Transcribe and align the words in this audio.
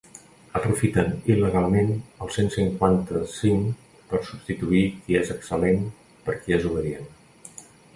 Aprofiten 0.59 1.11
il·legalment 1.33 1.91
el 2.25 2.33
cent 2.39 2.49
cinquanta-cinc 2.57 3.87
per 4.15 4.25
substituir 4.33 4.85
qui 4.99 5.23
és 5.25 5.35
excel·lent 5.39 5.89
per 6.29 6.41
qui 6.43 6.61
és 6.63 6.71
obedient. 6.77 7.19